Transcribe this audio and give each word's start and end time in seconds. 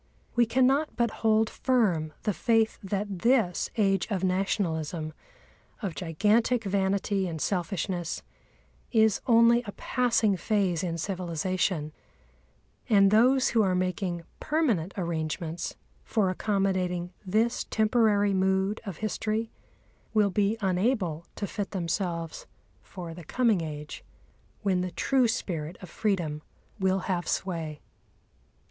We 0.35 0.47
cannot 0.47 0.95
but 0.95 1.11
hold 1.21 1.47
firm 1.47 2.11
the 2.23 2.33
faith 2.33 2.79
that 2.81 3.19
this 3.19 3.69
Age 3.77 4.07
of 4.09 4.23
Nationalism, 4.23 5.13
of 5.83 5.93
gigantic 5.93 6.63
vanity 6.63 7.27
and 7.27 7.39
selfishness, 7.39 8.23
is 8.91 9.21
only 9.27 9.61
a 9.67 9.71
passing 9.73 10.35
phase 10.37 10.81
in 10.83 10.97
civilisation, 10.97 11.93
and 12.89 13.11
those 13.11 13.49
who 13.49 13.61
are 13.61 13.75
making 13.75 14.23
permanent 14.39 14.91
arrangements 14.97 15.75
for 16.03 16.31
accommodating 16.31 17.13
this 17.23 17.65
temporary 17.65 18.33
mood 18.33 18.81
of 18.87 18.97
history 18.97 19.51
will 20.15 20.31
be 20.31 20.57
unable 20.61 21.27
to 21.35 21.45
fit 21.45 21.69
themselves 21.69 22.47
for 22.81 23.13
the 23.13 23.23
coming 23.23 23.61
age, 23.61 24.03
when 24.63 24.81
the 24.81 24.89
true 24.89 25.27
spirit 25.27 25.77
of 25.79 25.91
freedom 25.91 26.41
will 26.79 27.01
have 27.01 27.27
sway. 27.27 27.81